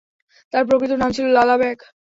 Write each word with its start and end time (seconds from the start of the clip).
তার 0.53 0.63
প্রকৃত 0.67 0.91
নাম 1.01 1.11
ছিল 1.13 1.25
লালা 1.31 1.55
বেগ। 1.61 1.77